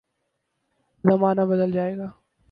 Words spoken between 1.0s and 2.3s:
زمانہ بدل جائے گا۔